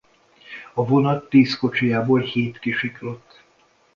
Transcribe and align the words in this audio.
A 0.73 0.85
vonat 0.85 1.29
tíz 1.29 1.55
kocsijából 1.57 2.19
hét 2.19 2.59
kisiklott. 2.59 3.43